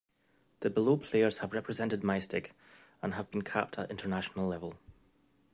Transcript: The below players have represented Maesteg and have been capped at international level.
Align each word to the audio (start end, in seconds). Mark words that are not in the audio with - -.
The 0.61 0.71
below 0.71 0.97
players 0.97 1.37
have 1.37 1.53
represented 1.53 2.01
Maesteg 2.01 2.49
and 3.03 3.13
have 3.13 3.29
been 3.29 3.43
capped 3.43 3.77
at 3.77 3.91
international 3.91 4.47
level. 4.47 4.79